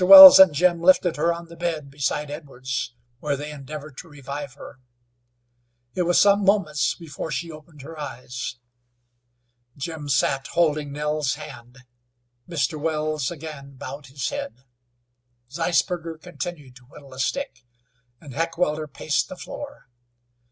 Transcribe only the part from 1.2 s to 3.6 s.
on the bed beside Edwards, where they